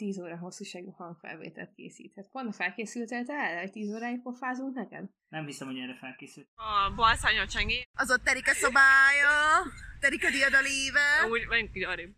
10 0.00 0.18
óra 0.24 0.36
hosszúságú 0.38 0.90
hangfelvételt 0.90 1.72
készíthet. 1.78 2.26
Pont 2.32 2.54
felkészültél 2.54 3.24
te 3.24 3.34
erre, 3.46 3.60
hogy 3.60 3.72
10 3.72 3.94
óráig 3.94 4.22
pofázunk 4.22 4.74
neked? 4.74 5.04
Nem 5.28 5.44
hiszem, 5.46 5.66
hogy 5.70 5.78
erre 5.84 5.96
felkészült. 6.04 6.48
A 6.54 6.92
balszányol 6.94 7.46
csengi. 7.46 7.78
Az 8.02 8.10
ott 8.10 8.24
terik 8.28 8.48
a 8.52 8.54
szobája, 8.64 9.34
terik 10.04 10.24
a 10.28 10.30
diadalíve. 10.36 11.06
Úgy, 11.32 11.46
menjünk 11.52 11.76
így 11.76 11.84
arrébb. 11.92 12.12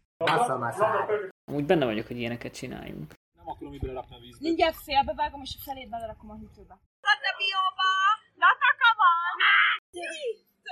Úgy 1.58 1.66
benne 1.70 1.84
vagyok, 1.84 2.06
hogy 2.06 2.18
ilyeneket 2.18 2.54
csináljunk. 2.60 3.08
Nem 3.38 3.48
akarom 3.48 3.74
így 3.74 3.80
belerakni 3.80 4.14
a 4.16 4.18
vízbe. 4.18 4.46
Mindjárt 4.48 4.78
félbevágom, 4.88 5.40
és 5.42 5.52
a 5.58 5.62
felét 5.66 5.88
belerakom 5.94 6.30
a 6.30 6.36
hűtőbe. 6.40 6.76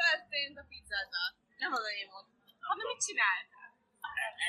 Történt 0.00 0.56
a 0.62 0.64
pizzával. 0.68 1.28
Nem 1.62 1.72
az 1.72 1.84
én 2.00 2.08
volt. 2.12 2.26
Hanem 2.68 2.86
mit 2.92 3.00
csináltál? 3.06 3.68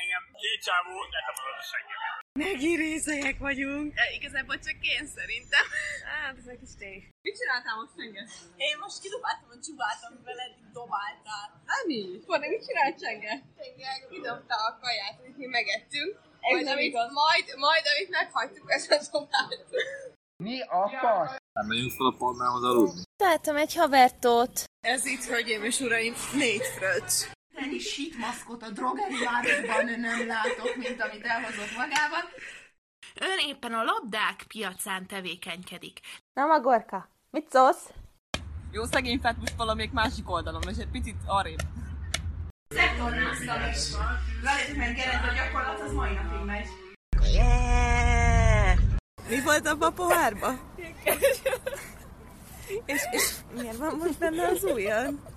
Engem 0.02 0.24
két 0.42 0.62
csávó 0.68 0.94
letapadott 1.16 1.60
a 1.64 1.68
seggemet. 1.72 2.21
Megint 2.40 2.78
részegek 2.86 3.38
vagyunk. 3.48 3.88
E, 4.02 4.04
igazából 4.20 4.58
csak 4.68 4.78
én 4.96 5.04
szerintem. 5.18 5.66
Hát, 6.12 6.34
ez 6.42 6.48
egy 6.54 6.60
kis 6.64 6.74
tény. 6.82 7.02
Mit 7.26 7.36
csináltál 7.40 7.76
most 7.82 7.94
Csenge? 7.98 8.24
Én 8.68 8.76
most 8.84 8.98
kidobáltam 9.04 9.50
a 9.56 9.58
csubát, 9.66 10.00
amivel 10.08 10.40
eddig 10.46 10.68
dobáltál. 10.80 11.48
Ami? 11.78 12.02
Fordé, 12.28 12.46
mit 12.54 12.64
csinált 12.68 12.96
Csenge? 13.04 13.34
Tényleg 13.60 14.00
kidobta 14.14 14.56
a 14.68 14.72
kaját, 14.82 15.16
amit 15.20 15.38
mi 15.42 15.48
megettünk. 15.58 16.12
Ez 16.46 16.52
Majd, 16.52 16.66
nem 16.70 16.78
amit, 16.78 16.90
igaz. 16.90 17.10
majd, 17.24 17.46
majd, 17.66 17.84
amit 17.92 18.10
meghagytuk, 18.18 18.68
ezt 18.78 18.92
a 18.96 18.98
dobált. 19.12 19.70
Nem 21.58 21.66
megyünk 21.72 21.92
fel 21.98 22.08
a 22.14 22.16
palmához 22.22 22.64
aludni. 22.64 23.02
Találtam 23.24 23.56
egy 23.56 23.74
havertót. 23.76 24.54
Ez 24.94 25.06
itt, 25.14 25.24
hölgyeim 25.24 25.64
és 25.64 25.80
uraim, 25.80 26.14
négy 26.44 26.66
fröccs. 26.76 27.18
Ennyi 27.82 27.90
shit 27.90 28.18
maszkot 28.18 28.64
a 28.64 28.70
drogeriárokban 28.70 30.00
nem 30.00 30.28
látok, 30.28 30.76
mint 30.76 31.02
amit 31.02 31.24
elhozott 31.24 31.76
magával. 31.78 32.24
Ön 33.16 33.38
éppen 33.48 33.74
a 33.74 33.84
labdák 33.84 34.44
piacán 34.48 35.08
tevékenykedik. 35.08 36.00
Na, 36.34 36.46
Magorka, 36.46 37.10
mit 37.30 37.50
szólsz? 37.50 37.90
Jó, 38.72 38.86
szegény 38.86 39.20
fetmus 39.20 39.50
valamelyik 39.58 39.92
másik 39.92 40.30
oldalon, 40.30 40.62
és 40.70 40.78
egy 40.78 40.90
picit 40.92 41.16
arrébb. 41.26 41.60
Szektornáztam 42.68 43.70
is. 43.72 43.92
Veletek 44.44 44.76
meg 44.76 44.96
Gerend, 44.96 45.24
a 45.30 45.34
gyakorlat 45.34 45.80
az 45.80 45.94
mai 45.94 46.14
napig 46.14 46.46
megy. 46.46 46.68
Mi 49.30 49.42
volt 49.42 49.68
abban 49.68 49.90
a 49.90 49.94
pohárba? 49.94 50.54
és, 52.86 53.02
és 53.12 53.34
miért 53.56 53.78
van 53.78 53.96
most 53.98 54.20
benne 54.20 54.48
az 54.48 54.64
ujjad? 54.64 55.31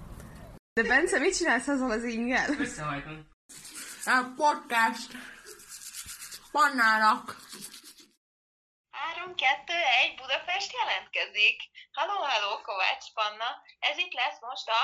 De 0.74 0.82
Bence, 0.82 1.18
mit 1.18 1.36
csinálsz 1.36 1.68
azzal 1.68 1.90
az 1.90 2.04
ingel? 2.04 2.50
Összehajtom. 2.58 3.28
A 4.04 4.16
podcast. 4.36 5.10
Pannának. 6.52 7.36
3, 8.90 9.34
2, 9.34 9.72
1, 9.72 10.14
Budapest 10.16 10.72
jelentkezik. 10.72 11.62
Halló, 11.92 12.16
halló, 12.22 12.60
Kovács 12.62 13.12
Panna. 13.12 13.62
Ez 13.78 13.98
itt 13.98 14.12
lesz 14.12 14.40
most 14.40 14.68
a... 14.68 14.80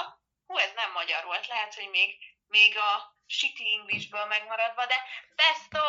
Hú, 0.46 0.56
ez 0.56 0.72
nem 0.74 0.92
magyar 0.92 1.24
volt, 1.24 1.46
lehet, 1.46 1.74
hogy 1.74 1.88
még, 1.90 2.10
még 2.46 2.76
a 2.78 3.16
shitty 3.26 3.64
Englishből 3.78 4.24
megmaradva, 4.24 4.86
de 4.86 4.98
besto! 5.36 5.86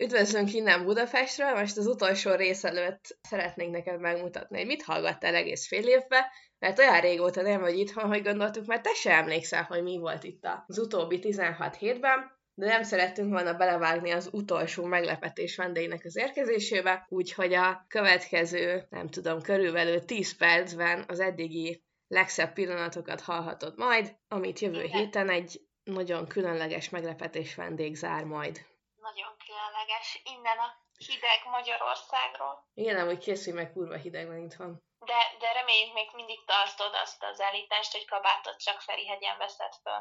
Üdvözlünk 0.00 0.54
innen 0.54 0.84
Budapestről, 0.84 1.54
most 1.54 1.76
az 1.76 1.86
utolsó 1.86 2.34
rész 2.34 2.64
előtt 2.64 3.18
szeretnénk 3.28 3.72
neked 3.72 4.00
megmutatni, 4.00 4.56
hogy 4.56 4.66
mit 4.66 4.82
hallgattál 4.82 5.34
egész 5.34 5.66
fél 5.66 5.86
évbe, 5.86 6.32
mert 6.58 6.78
olyan 6.78 7.00
régóta 7.00 7.42
nem 7.42 7.60
vagy 7.60 7.78
itthon, 7.78 8.06
hogy 8.08 8.22
gondoltuk, 8.22 8.66
mert 8.66 8.82
te 8.82 8.94
se 8.94 9.12
emlékszel, 9.12 9.62
hogy 9.62 9.82
mi 9.82 9.98
volt 9.98 10.24
itt 10.24 10.48
az 10.66 10.78
utóbbi 10.78 11.18
16 11.18 11.76
hétben, 11.76 12.36
de 12.54 12.66
nem 12.66 12.82
szerettünk 12.82 13.32
volna 13.32 13.54
belevágni 13.54 14.10
az 14.10 14.28
utolsó 14.32 14.84
meglepetés 14.84 15.56
vendégnek 15.56 16.04
az 16.04 16.16
érkezésébe, 16.16 17.06
úgyhogy 17.08 17.54
a 17.54 17.84
következő, 17.88 18.86
nem 18.90 19.08
tudom, 19.08 19.40
körülbelül 19.40 20.04
10 20.04 20.36
percben 20.36 21.04
az 21.08 21.20
eddigi 21.20 21.84
legszebb 22.08 22.52
pillanatokat 22.52 23.20
hallhatod 23.20 23.76
majd, 23.76 24.16
amit 24.28 24.60
jövő 24.60 24.82
héten 24.82 25.28
egy 25.30 25.60
nagyon 25.84 26.26
különleges 26.26 26.88
meglepetés 26.88 27.54
vendég 27.54 27.94
zár 27.96 28.24
majd. 28.24 28.66
Nagyon 29.08 29.36
különleges. 29.44 30.20
Innen 30.24 30.58
a 30.58 30.68
hideg 31.06 31.40
Magyarországról. 31.44 32.54
Igen, 32.74 32.98
amúgy 32.98 33.18
készülj 33.18 33.56
meg, 33.56 33.72
kurva 33.72 33.96
hideg 33.96 34.26
van 34.26 34.38
itthon. 34.46 34.82
De, 34.98 35.20
de 35.38 35.52
reméljük 35.52 35.92
még 35.94 36.08
mindig 36.12 36.44
tartod 36.44 36.94
azt 36.94 37.22
az 37.22 37.40
állítást, 37.40 37.92
hogy 37.92 38.06
kabátot 38.06 38.58
csak 38.62 38.80
Ferihegyen 38.80 39.38
veszed 39.38 39.72
föl. 39.82 40.00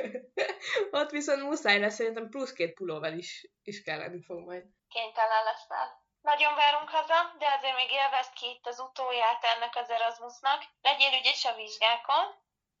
Ott 1.00 1.10
viszont 1.10 1.42
muszáj 1.42 1.78
lesz, 1.78 1.94
szerintem 1.94 2.28
plusz 2.28 2.52
két 2.52 2.74
pulóval 2.74 3.12
is, 3.12 3.46
is 3.62 3.82
kelleni 3.82 4.22
fog 4.22 4.38
majd. 4.38 4.64
Kénytelen 4.88 5.44
leszel. 5.44 6.02
Nagyon 6.20 6.54
várunk 6.54 6.88
haza, 6.88 7.34
de 7.38 7.46
azért 7.56 7.76
még 7.76 7.90
élvezd 7.90 8.32
ki 8.32 8.46
itt 8.46 8.66
az 8.66 8.80
utóját 8.80 9.44
ennek 9.44 9.76
az 9.76 9.90
Erasmusnak. 9.90 10.64
Legyél 10.80 11.18
ügyes 11.18 11.44
a 11.44 11.54
vizsgákon, 11.54 12.26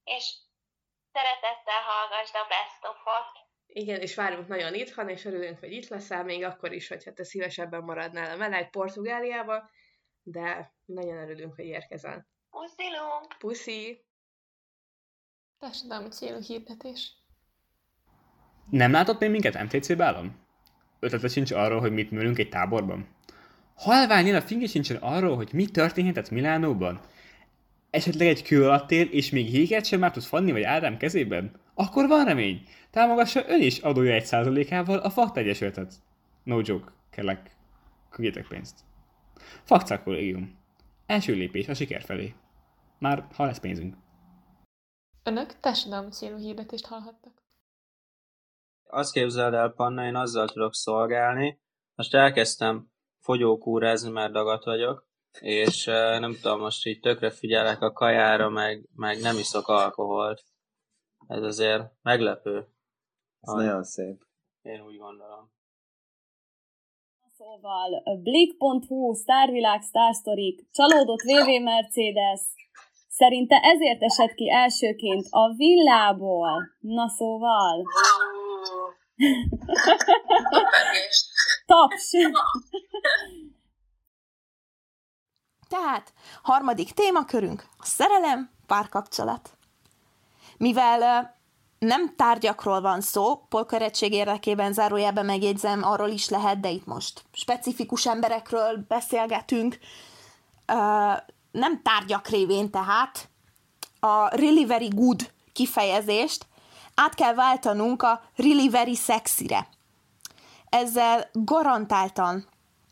és 0.04 0.24
szeretettel 1.12 1.82
hallgassd 1.82 2.34
a 2.34 2.46
best 2.48 2.84
of-ot. 2.84 3.43
Igen, 3.76 4.00
és 4.00 4.14
várunk 4.14 4.48
nagyon 4.48 4.74
itthon, 4.74 5.08
és 5.08 5.24
örülünk, 5.24 5.58
hogy 5.58 5.72
itt 5.72 5.88
leszel, 5.88 6.24
még 6.24 6.44
akkor 6.44 6.72
is, 6.72 6.88
hogyha 6.88 7.12
te 7.12 7.24
szívesebben 7.24 7.82
maradnál 7.84 8.30
a 8.30 8.36
meleg 8.36 8.70
Portugáliába, 8.70 9.70
de 10.22 10.74
nagyon 10.84 11.16
örülünk, 11.16 11.54
hogy 11.54 11.64
érkezel. 11.64 12.26
Puszilunk! 12.50 13.38
Puszi! 13.38 14.04
Társadalmi 15.58 16.08
célú 16.08 16.38
hirdetés. 16.40 17.12
Nem 18.70 18.92
látott 18.92 19.20
még 19.20 19.30
minket 19.30 19.62
MTC-be 19.62 20.04
állam? 20.04 20.46
Ötlete 21.00 21.28
sincs 21.28 21.50
arról, 21.50 21.80
hogy 21.80 21.92
mit 21.92 22.10
műlünk 22.10 22.38
egy 22.38 22.48
táborban? 22.48 23.08
Halványnél 23.74 24.36
a 24.36 24.42
fingé 24.42 24.66
sincsen 24.66 24.96
arról, 24.96 25.36
hogy 25.36 25.52
mi 25.52 25.66
történhetett 25.66 26.30
Milánóban? 26.30 27.00
Esetleg 27.94 28.28
egy 28.28 28.42
kő 28.42 28.64
alatt 28.64 28.90
él, 28.90 29.06
és 29.06 29.30
még 29.30 29.52
jéget 29.52 29.84
sem 29.84 30.00
már 30.00 30.10
tud 30.10 30.22
fanni 30.22 30.52
vagy 30.52 30.62
Ádám 30.62 30.96
kezében? 30.96 31.60
Akkor 31.74 32.08
van 32.08 32.24
remény! 32.24 32.62
Támogassa 32.90 33.48
ön 33.48 33.62
is 33.62 33.78
adója 33.78 34.14
egy 34.14 34.24
százalékával 34.24 34.98
a 34.98 35.10
Fakta 35.10 35.40
Egyesületet. 35.40 35.94
No 36.44 36.60
joke, 36.62 36.92
kellek. 37.10 37.56
Küldjetek 38.10 38.48
pénzt. 38.48 38.80
Fakta 39.62 40.02
kollégium. 40.02 40.58
Első 41.06 41.34
lépés 41.34 41.68
a 41.68 41.74
siker 41.74 42.02
felé. 42.02 42.34
Már 42.98 43.26
ha 43.34 43.44
lesz 43.44 43.60
pénzünk. 43.60 43.96
Önök 45.22 45.60
társadalmi 45.60 46.10
célú 46.10 46.36
hirdetést 46.36 46.86
hallhattak. 46.86 47.42
Azt 48.84 49.12
képzeld 49.12 49.54
el, 49.54 49.68
Panna, 49.68 50.04
én 50.04 50.16
azzal 50.16 50.48
tudok 50.48 50.74
szolgálni. 50.74 51.60
Most 51.94 52.14
elkezdtem 52.14 52.90
fogyókúrázni, 53.20 54.10
mert 54.10 54.32
dagat 54.32 54.64
vagyok, 54.64 55.12
és 55.40 55.84
nem 56.18 56.36
tudom, 56.42 56.60
most 56.60 56.86
így 56.86 57.00
tökre 57.00 57.30
figyelek 57.30 57.82
a 57.82 57.92
kajára, 57.92 58.48
meg, 58.48 58.88
meg 58.94 59.20
nem 59.20 59.38
iszok 59.38 59.68
alkoholt. 59.68 60.42
Ez 61.28 61.42
azért 61.42 61.82
meglepő. 62.02 62.56
Ez 63.40 63.52
nagyon 63.52 63.84
szép. 63.84 64.22
Én 64.62 64.80
úgy 64.80 64.96
gondolom. 64.96 65.52
Szóval 67.36 68.02
Blik.hu, 68.22 69.14
Sztárvilág, 69.14 69.82
Sztársztorik, 69.82 70.70
csalódott 70.70 71.20
VV 71.20 71.62
Mercedes, 71.62 72.40
Szerinte 73.08 73.60
ezért 73.62 74.02
esett 74.02 74.34
ki 74.34 74.50
elsőként 74.50 75.26
a 75.30 75.54
villából. 75.56 76.62
Na 76.80 77.08
szóval. 77.08 77.84
Taps! 81.66 82.10
Tehát, 85.80 86.12
harmadik 86.42 86.92
témakörünk, 86.92 87.66
a 87.78 87.84
szerelem, 87.84 88.50
párkapcsolat. 88.66 89.56
Mivel 90.56 91.34
nem 91.78 92.16
tárgyakról 92.16 92.80
van 92.80 93.00
szó, 93.00 93.36
polkörettség 93.36 94.12
érdekében 94.12 94.72
zárójelben 94.72 95.24
megjegyzem, 95.24 95.82
arról 95.82 96.08
is 96.08 96.28
lehet, 96.28 96.60
de 96.60 96.70
itt 96.70 96.86
most 96.86 97.24
specifikus 97.32 98.06
emberekről 98.06 98.84
beszélgetünk, 98.88 99.78
nem 101.50 101.82
tárgyak 101.82 102.28
révén 102.28 102.70
tehát 102.70 103.28
a 104.00 104.36
really 104.36 104.66
very 104.66 104.88
good 104.88 105.32
kifejezést 105.52 106.46
át 106.94 107.14
kell 107.14 107.34
váltanunk 107.34 108.02
a 108.02 108.22
really 108.36 108.68
very 108.68 108.94
sexy-re. 108.94 109.68
Ezzel 110.68 111.28
garantáltan 111.32 112.46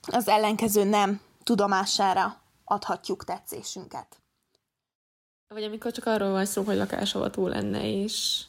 az 0.06 0.28
ellenkező 0.28 0.84
nem 0.84 1.20
tudomására 1.42 2.40
adhatjuk 2.72 3.24
tetszésünket. 3.24 4.20
Vagy 5.54 5.62
amikor 5.62 5.92
csak 5.92 6.06
arról 6.06 6.30
van 6.30 6.44
szó, 6.44 6.62
hogy 6.62 6.76
lakásavató 6.76 7.46
lenne, 7.46 8.02
és 8.02 8.44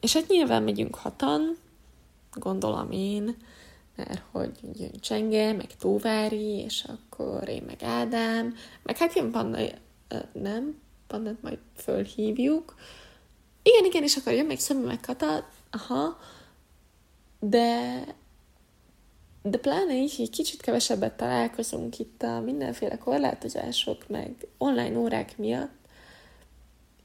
és 0.00 0.12
hát 0.12 0.28
nyilván 0.28 0.62
megyünk 0.62 0.94
hatan, 0.94 1.56
gondolom 2.32 2.90
én, 2.90 3.36
mert 3.96 4.22
hogy 4.30 4.58
jön 4.74 5.00
Csenge, 5.00 5.52
meg 5.52 5.76
Tóvári, 5.76 6.58
és 6.58 6.84
akkor 6.84 7.48
én 7.48 7.62
meg 7.62 7.82
Ádám, 7.82 8.54
meg 8.82 8.96
hát 8.96 9.14
jön 9.14 9.30
Panna, 9.30 9.58
nem, 10.32 10.80
Pannát 11.06 11.42
majd 11.42 11.58
fölhívjuk. 11.76 12.74
Igen, 13.62 13.84
igen, 13.84 14.02
és 14.02 14.16
akkor 14.16 14.32
jön 14.32 14.46
még 14.46 14.58
Szemű, 14.58 14.84
meg 14.84 15.00
Kata, 15.00 15.48
aha, 15.70 16.18
de 17.40 18.04
de 19.42 19.58
pláne 19.58 19.94
így, 19.94 20.14
egy 20.18 20.30
kicsit 20.30 20.60
kevesebbet 20.60 21.16
találkozunk 21.16 21.98
itt 21.98 22.22
a 22.22 22.40
mindenféle 22.40 22.98
korlátozások, 22.98 24.08
meg 24.08 24.46
online 24.58 24.98
órák 24.98 25.38
miatt, 25.38 25.76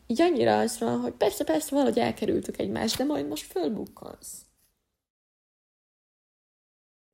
így 0.07 0.21
annyira 0.21 0.57
az 0.57 0.80
van, 0.80 1.00
hogy 1.00 1.12
persze, 1.13 1.44
persze, 1.44 1.75
valahogy 1.75 2.00
elkerültük 2.00 2.59
egymást, 2.59 2.97
de 2.97 3.03
majd 3.03 3.27
most 3.27 3.51
fölbukkansz. 3.51 4.45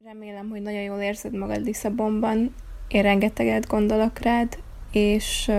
Remélem, 0.03 0.49
hogy 0.49 0.61
nagyon 0.61 0.81
jól 0.81 0.99
érzed 0.99 1.33
magad 1.33 1.65
Lisszabonban. 1.65 2.55
Én 2.87 3.01
rengeteget 3.01 3.67
gondolok 3.67 4.19
rád, 4.19 4.57
és 4.91 5.51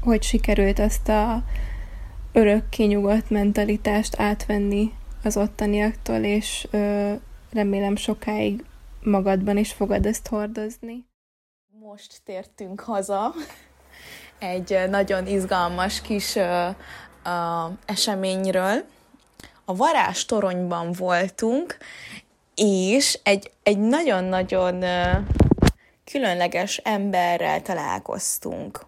hogy 0.00 0.22
sikerült 0.22 0.78
azt 0.78 1.08
a 1.08 1.44
örök 2.32 2.68
kinyugodt 2.68 3.30
mentalitást 3.30 4.20
átvenni 4.20 4.92
az 5.22 5.36
ottaniaktól, 5.36 6.22
és 6.24 6.68
remélem 7.50 7.96
sokáig 7.96 8.64
magadban 9.08 9.56
is 9.56 9.72
fogad 9.72 10.06
ezt 10.06 10.28
hordozni. 10.28 11.06
Most 11.80 12.20
tértünk 12.24 12.80
haza 12.80 13.34
egy 14.38 14.78
nagyon 14.88 15.26
izgalmas 15.26 16.00
kis 16.00 16.34
uh, 16.34 16.68
uh, 17.24 17.72
eseményről. 17.86 18.84
A 19.64 19.74
varázs 19.74 20.24
toronyban 20.24 20.92
voltunk, 20.92 21.76
és 22.54 23.18
egy, 23.22 23.50
egy 23.62 23.78
nagyon-nagyon 23.78 24.74
uh, 24.74 25.26
különleges 26.04 26.76
emberrel 26.76 27.62
találkoztunk. 27.62 28.86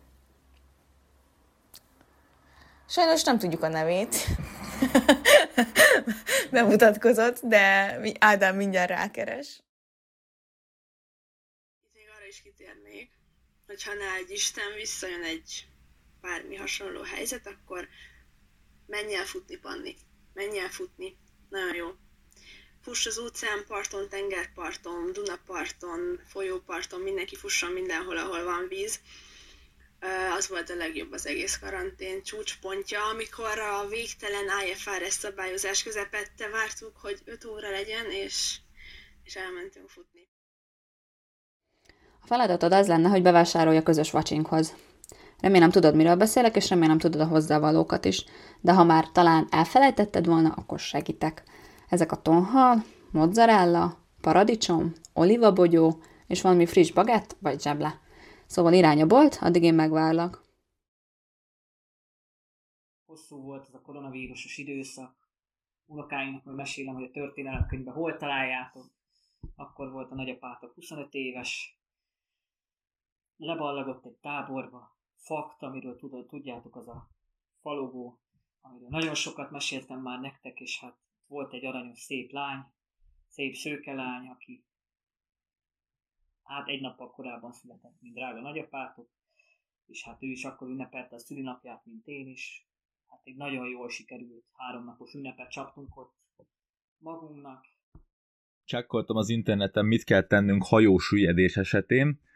Sajnos 2.88 3.22
nem 3.22 3.38
tudjuk 3.38 3.62
a 3.62 3.68
nevét. 3.68 4.16
Bemutatkozott, 6.50 7.40
de 7.42 7.96
Ádám 8.18 8.56
mindjárt 8.56 8.90
rákeres. 8.90 9.62
Kitérnék, 12.70 13.10
hogy 13.66 13.82
ha 13.82 13.94
ne 13.94 14.14
egy 14.14 14.30
Isten 14.30 14.74
visszajön 14.74 15.22
egy 15.22 15.68
bármi 16.20 16.56
hasonló 16.56 17.02
helyzet, 17.02 17.46
akkor 17.46 17.88
menj 18.86 19.14
el 19.14 19.26
futni, 19.26 19.56
Panni. 19.56 19.96
Menj 20.34 20.58
el 20.58 20.70
futni. 20.70 21.16
Nagyon 21.48 21.74
jó. 21.74 21.94
Fuss 22.82 23.06
az 23.06 23.18
óceánparton, 23.18 24.08
tengerparton, 24.08 25.12
Dunaparton, 25.12 26.22
folyóparton, 26.26 27.00
mindenki 27.00 27.36
fusson 27.36 27.72
mindenhol, 27.72 28.16
ahol 28.16 28.44
van 28.44 28.68
víz 28.68 29.00
az 30.36 30.48
volt 30.48 30.70
a 30.70 30.74
legjobb 30.74 31.12
az 31.12 31.26
egész 31.26 31.58
karantén 31.58 32.22
csúcspontja, 32.22 33.04
amikor 33.04 33.58
a 33.58 33.86
végtelen 33.86 34.66
IFRS 34.66 35.12
szabályozás 35.12 35.82
közepette 35.82 36.48
vártuk, 36.48 36.96
hogy 36.96 37.20
5 37.24 37.44
óra 37.44 37.70
legyen, 37.70 38.10
és, 38.10 38.56
és 39.24 39.36
elmentünk 39.36 39.88
futni. 39.88 40.29
A 42.22 42.26
feladatod 42.26 42.72
az 42.72 42.86
lenne, 42.86 43.08
hogy 43.08 43.22
bevásárolj 43.22 43.76
a 43.76 43.82
közös 43.82 44.10
vacsinkhoz. 44.10 44.74
Remélem 45.40 45.70
tudod, 45.70 45.94
miről 45.94 46.16
beszélek, 46.16 46.56
és 46.56 46.70
remélem 46.70 46.98
tudod 46.98 47.20
a 47.20 47.26
hozzávalókat 47.26 48.04
is. 48.04 48.24
De 48.60 48.74
ha 48.74 48.84
már 48.84 49.10
talán 49.12 49.46
elfelejtetted 49.50 50.26
volna, 50.26 50.52
akkor 50.52 50.78
segítek. 50.78 51.44
Ezek 51.88 52.12
a 52.12 52.22
tonhal, 52.22 52.84
mozzarella, 53.10 53.98
paradicsom, 54.20 54.92
olivabogyó 55.12 56.02
és 56.26 56.42
valami 56.42 56.66
friss 56.66 56.92
bagett 56.92 57.36
vagy 57.40 57.60
zseble. 57.60 58.00
Szóval 58.46 58.72
irány 58.72 59.02
a 59.02 59.06
bolt, 59.06 59.38
addig 59.40 59.62
én 59.62 59.74
megvárlak. 59.74 60.42
Hosszú 63.06 63.42
volt 63.42 63.66
ez 63.66 63.74
a 63.74 63.80
koronavírusos 63.80 64.56
időszak. 64.58 65.14
Unokáinknak 65.86 66.44
majd 66.44 66.56
mesélem, 66.56 66.94
hogy 66.94 67.04
a 67.04 67.10
történelemkönyvben 67.10 67.94
hol 67.94 68.16
találjátok. 68.16 68.84
Akkor 69.56 69.90
volt 69.90 70.10
a 70.10 70.14
nagyapátok 70.14 70.74
25 70.74 71.14
éves. 71.14 71.79
Leballagott 73.40 74.04
egy 74.04 74.16
táborba. 74.16 74.98
Fakt, 75.16 75.62
amiről 75.62 75.96
tudod, 75.96 76.26
tudjátok, 76.26 76.76
az 76.76 76.88
a 76.88 77.10
falogó, 77.60 78.20
amiről 78.60 78.88
nagyon 78.88 79.14
sokat 79.14 79.50
meséltem 79.50 80.00
már 80.00 80.20
nektek, 80.20 80.60
és 80.60 80.80
hát 80.80 80.96
volt 81.26 81.52
egy 81.52 81.64
aranyos 81.64 82.00
szép 82.00 82.32
lány, 82.32 82.64
szép 83.28 83.54
szőke 83.54 83.92
lány, 83.92 84.28
aki 84.28 84.64
hát 86.42 86.68
egy 86.68 86.80
nappal 86.80 87.10
korábban 87.10 87.52
született, 87.52 88.00
mint 88.00 88.14
drága 88.14 88.40
nagyapátok, 88.40 89.10
és 89.86 90.04
hát 90.04 90.22
ő 90.22 90.26
is 90.26 90.44
akkor 90.44 90.68
ünnepelte 90.68 91.14
a 91.14 91.18
szülinapját, 91.18 91.84
mint 91.84 92.06
én 92.06 92.26
is. 92.26 92.68
Hát 93.06 93.20
egy 93.24 93.36
nagyon 93.36 93.68
jól 93.68 93.88
sikerült 93.88 94.44
háromnapos 94.52 95.14
ünnepet 95.14 95.50
csaptunk 95.50 95.96
ott 95.96 96.14
magunknak. 96.98 97.64
Csekkoltam 98.64 99.16
az 99.16 99.28
interneten, 99.28 99.86
mit 99.86 100.04
kell 100.04 100.22
tennünk 100.22 100.64
hajósüllyedés 100.64 101.56
esetén. 101.56 102.28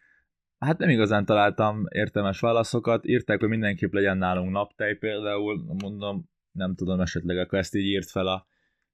Hát 0.64 0.78
nem 0.78 0.88
igazán 0.88 1.24
találtam 1.24 1.84
értelmes 1.88 2.40
válaszokat. 2.40 3.06
Írták, 3.06 3.40
hogy 3.40 3.48
mindenképp 3.48 3.92
legyen 3.92 4.16
nálunk 4.16 4.50
naptej 4.50 4.94
például. 4.94 5.64
Mondom, 5.82 6.28
nem 6.52 6.74
tudom, 6.74 7.00
esetleg 7.00 7.38
akkor 7.38 7.58
ezt 7.58 7.74
így 7.74 7.84
írt 7.84 8.10
fel 8.10 8.26
a, 8.26 8.46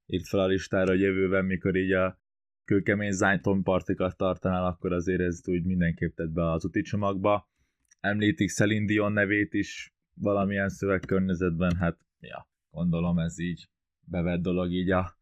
írt 0.07 0.29
fel 0.29 0.41
a 0.41 0.47
listára 0.47 0.93
a 0.93 0.97
jövőben, 0.97 1.45
mikor 1.45 1.77
így 1.77 1.93
a 1.93 2.19
kőkemény 2.65 3.11
zánytonpartikat 3.11 4.17
tartanál, 4.17 4.65
akkor 4.65 4.93
azért 4.93 5.21
ezt 5.21 5.49
úgy 5.49 5.65
mindenképp 5.65 6.17
tett 6.17 6.31
be 6.31 6.51
az 6.51 6.65
úti 6.65 6.83
csomagba. 6.83 7.49
Említik 8.01 8.51
Celine 8.51 8.87
Dion 8.87 9.13
nevét 9.13 9.55
is 9.55 9.95
valamilyen 10.15 10.69
szövegkörnyezetben, 10.69 11.77
hát 11.77 11.99
ja, 12.21 12.49
gondolom 12.71 13.19
ez 13.19 13.39
így 13.39 13.69
bevett 14.01 14.41
dolog 14.41 14.73
így 14.73 14.91
a 14.91 15.17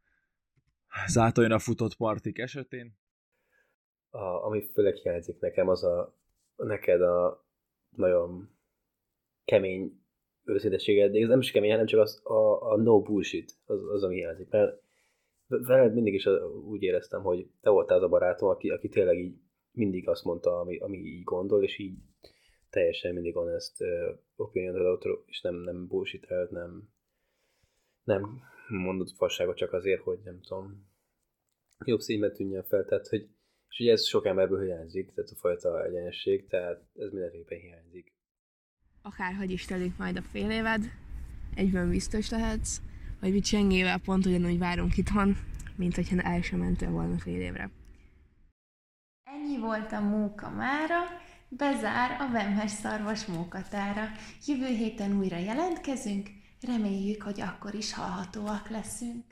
zátonyon 1.06 1.52
a 1.52 1.58
futott 1.58 1.96
partik 1.96 2.38
esetén. 2.38 2.98
A, 4.10 4.44
ami 4.44 4.62
főleg 4.72 4.94
hiányzik 4.94 5.40
nekem, 5.40 5.68
az 5.68 5.84
a 5.84 6.18
neked 6.64 7.00
a 7.00 7.46
nagyon 7.96 8.48
kemény 9.44 10.02
őszintességed, 10.44 11.12
de 11.12 11.18
ez 11.18 11.28
nem 11.28 11.40
is 11.40 11.50
kemény, 11.50 11.70
hanem 11.70 11.86
csak 11.86 12.00
az, 12.00 12.20
a, 12.24 12.70
a 12.72 12.76
no 12.76 13.02
bullshit, 13.02 13.52
az, 13.64 13.82
az 13.90 14.02
ami 14.02 14.14
hiányzik. 14.14 14.48
Mert 14.48 14.82
veled 15.46 15.94
mindig 15.94 16.14
is 16.14 16.26
úgy 16.64 16.82
éreztem, 16.82 17.22
hogy 17.22 17.46
te 17.60 17.70
voltál 17.70 17.96
az 17.96 18.02
a 18.02 18.08
barátom, 18.08 18.48
aki, 18.48 18.68
aki 18.68 18.88
tényleg 18.88 19.18
így 19.18 19.36
mindig 19.72 20.08
azt 20.08 20.24
mondta, 20.24 20.58
ami, 20.60 20.78
ami 20.78 20.98
így 20.98 21.24
gondol, 21.24 21.62
és 21.62 21.78
így 21.78 21.98
teljesen 22.70 23.14
mindig 23.14 23.34
honest 23.34 23.80
uh, 23.80 24.18
opinion 24.36 24.74
adott, 24.74 25.04
és 25.26 25.40
nem, 25.40 25.54
nem 25.54 25.86
bullshit 25.86 26.26
nem, 26.50 26.88
nem 28.04 28.40
mondott 28.68 29.10
fasságot 29.10 29.56
csak 29.56 29.72
azért, 29.72 30.02
hogy 30.02 30.18
nem 30.24 30.40
tudom, 30.40 30.86
jobb 31.84 32.00
színben 32.00 32.32
tűnjön 32.32 32.62
fel, 32.62 32.84
tehát 32.84 33.08
hogy 33.08 33.28
és 33.68 33.78
ugye 33.78 33.92
ez 33.92 34.06
sok 34.06 34.26
emberből 34.26 34.64
hiányzik, 34.64 35.12
tehát 35.14 35.30
a 35.30 35.34
fajta 35.34 35.84
egyenesség, 35.84 36.46
tehát 36.46 36.80
ez 36.94 37.10
mindenképpen 37.10 37.58
hiányzik. 37.58 38.12
Akárhogy 39.02 39.50
is 39.50 39.64
telik 39.64 39.96
majd 39.96 40.16
a 40.16 40.22
fél 40.22 40.50
éved, 40.50 40.84
egyben 41.54 41.90
biztos 41.90 42.30
lehetsz, 42.30 42.80
vagy 43.20 43.32
mi 43.32 43.40
csengével 43.40 43.98
pont 43.98 44.26
ugyanúgy 44.26 44.58
várunk 44.58 44.96
itthon, 44.96 45.36
mint 45.76 45.94
hogyha 45.94 46.20
el 46.20 46.42
sem 46.42 46.58
mentél 46.58 46.90
volna 46.90 47.18
fél 47.18 47.40
évre. 47.40 47.70
Ennyi 49.24 49.58
volt 49.58 49.92
a 49.92 50.00
móka 50.00 50.50
mára, 50.50 50.98
bezár 51.48 52.20
a 52.20 52.32
Vemhes 52.32 52.70
szarvas 52.70 53.26
mókatára. 53.26 54.06
Jövő 54.46 54.66
héten 54.66 55.18
újra 55.18 55.36
jelentkezünk, 55.36 56.28
reméljük, 56.60 57.22
hogy 57.22 57.40
akkor 57.40 57.74
is 57.74 57.94
hallhatóak 57.94 58.68
leszünk. 58.68 59.24